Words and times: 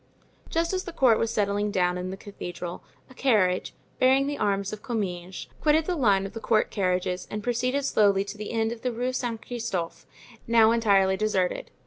Just 0.49 0.73
as 0.73 0.85
the 0.85 0.91
court 0.93 1.19
was 1.19 1.29
settling 1.31 1.69
down 1.69 1.95
in 1.95 2.09
the 2.09 2.17
cathedral, 2.17 2.83
a 3.07 3.13
carriage, 3.13 3.75
bearing 3.99 4.25
the 4.25 4.35
arms 4.39 4.73
of 4.73 4.81
Comminges, 4.81 5.45
quitted 5.61 5.85
the 5.85 5.95
line 5.95 6.25
of 6.25 6.33
the 6.33 6.39
court 6.39 6.71
carriages 6.71 7.27
and 7.29 7.43
proceeded 7.43 7.85
slowly 7.85 8.23
to 8.23 8.35
the 8.35 8.51
end 8.51 8.71
of 8.71 8.81
the 8.81 8.91
Rue 8.91 9.13
Saint 9.13 9.45
Christophe, 9.45 10.07
now 10.47 10.71
entirely 10.71 11.17
deserted. 11.17 11.69